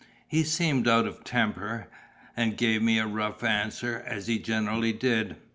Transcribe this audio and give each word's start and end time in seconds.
He 0.27 0.43
seemed 0.43 0.87
out 0.87 1.05
of 1.05 1.23
temper, 1.23 1.87
and 2.35 2.57
gave 2.57 2.81
me 2.81 2.97
a 2.97 3.05
rough 3.05 3.43
answer; 3.43 4.03
as 4.07 4.25
he 4.25 4.39
generally 4.39 4.93
did. 4.93 5.35